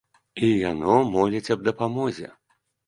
[0.47, 2.37] І яно моліць аб дапамозе.